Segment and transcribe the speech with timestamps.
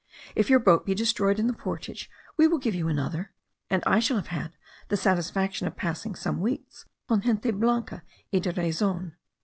[0.35, 3.33] If your boat be destroyed in the portage, we will give you another;
[3.69, 8.01] and I shall have had the satisfaction of passing some weeks con gente blanca
[8.33, 9.15] y de razon."